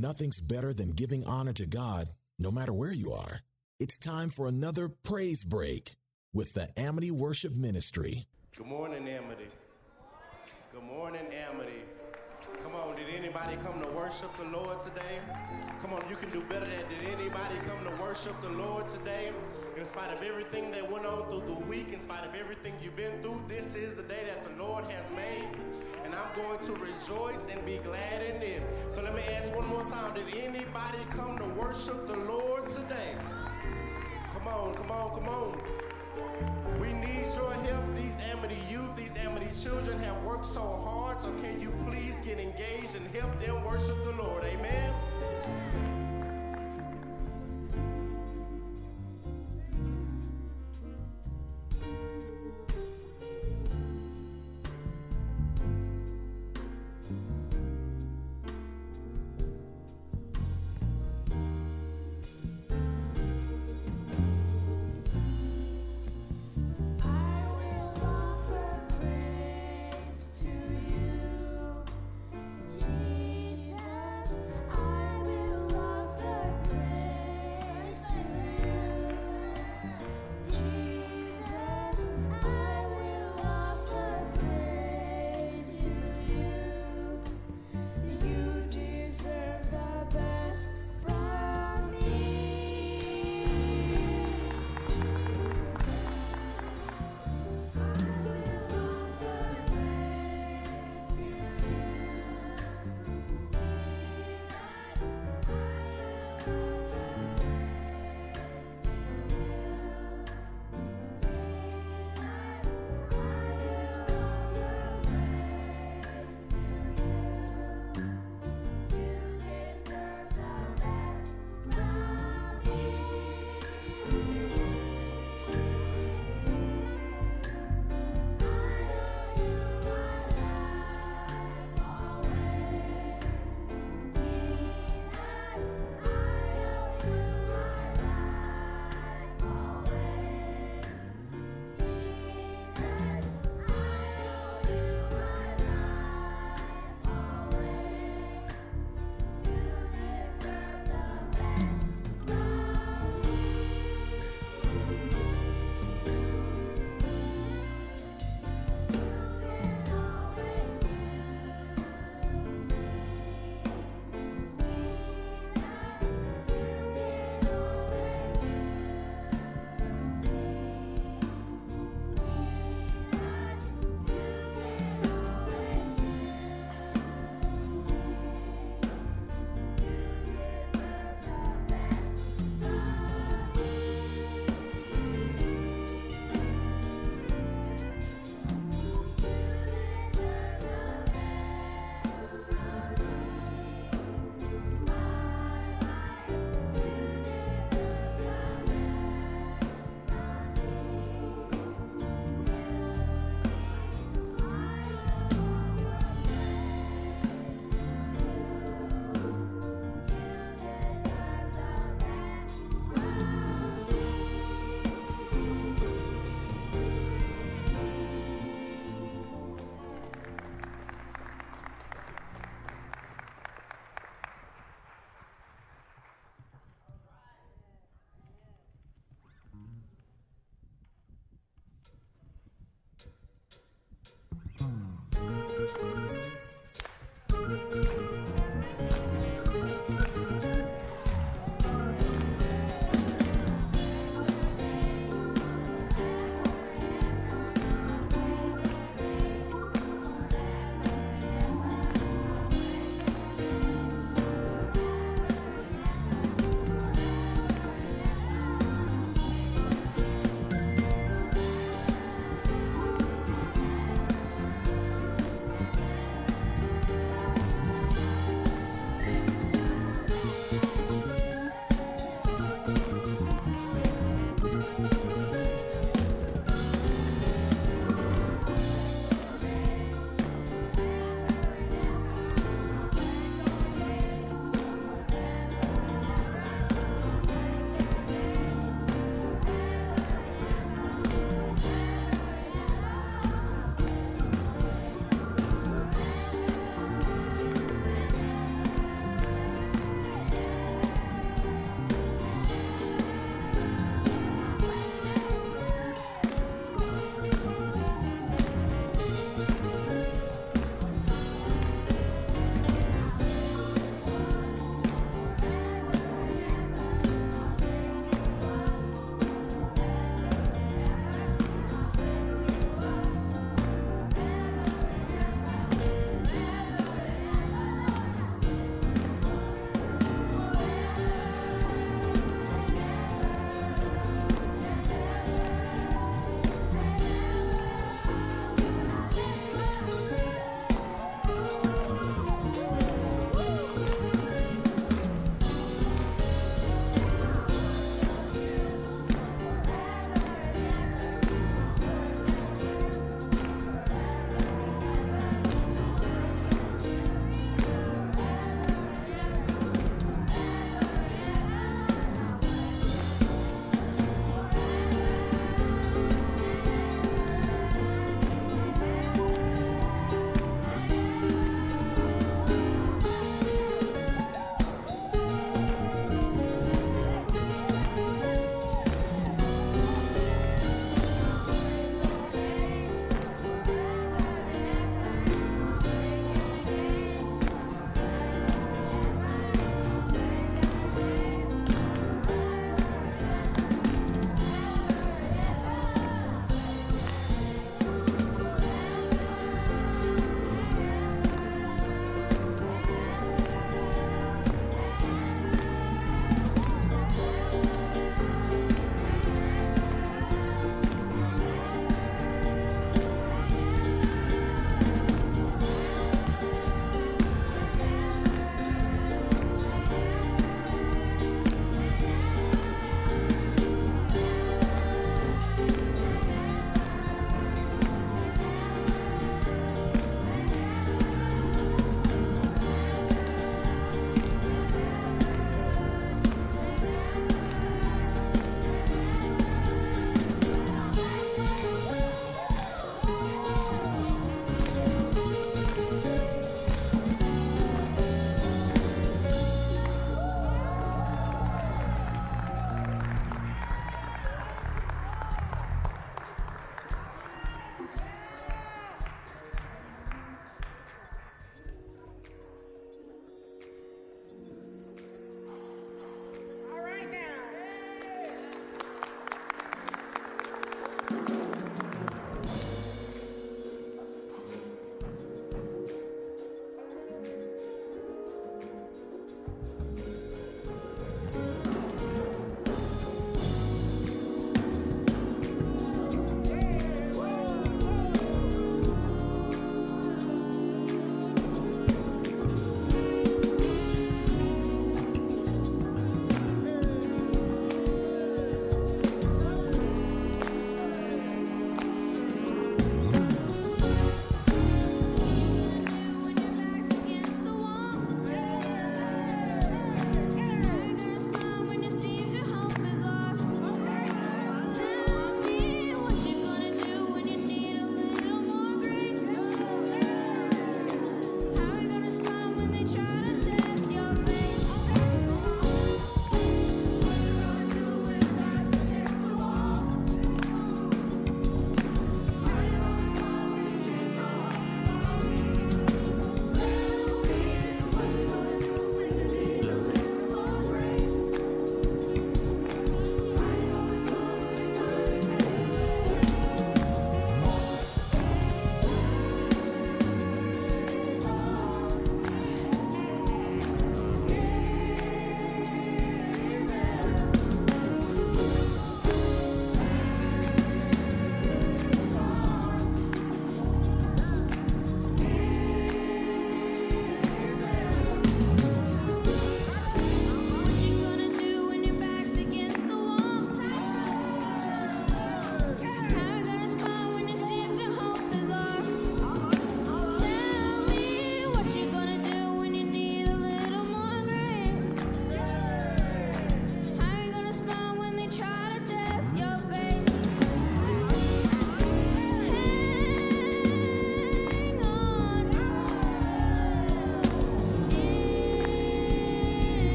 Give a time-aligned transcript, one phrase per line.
[0.00, 2.06] Nothing's better than giving honor to God,
[2.38, 3.40] no matter where you are.
[3.78, 5.94] It's time for another praise break
[6.32, 8.24] with the Amity Worship Ministry.
[8.56, 9.48] Good morning, Amity.
[10.72, 11.84] Good morning, Amity.
[12.64, 15.20] Come on, did anybody come to worship the Lord today?
[15.82, 19.32] Come on, you can do better than did anybody come to worship the Lord today?
[19.76, 22.96] In spite of everything that went on through the week, in spite of everything you've
[22.96, 25.44] been through, this is the day that the Lord has made.
[26.04, 28.62] And I'm going to rejoice and be glad in it.
[28.90, 33.14] So let me ask one more time Did anybody come to worship the Lord today?
[34.34, 35.58] Come on, come on, come on.
[36.80, 37.94] We need your help.
[37.94, 41.20] These Amity youth, these Amity children have worked so hard.
[41.20, 44.44] So can you please get engaged and help them worship the Lord?
[44.44, 44.79] Amen.